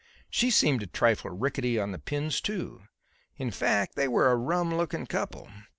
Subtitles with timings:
[0.31, 2.85] She seemed a trifle rickety on the pins too;
[3.37, 5.47] in fact they were a rum looking couple.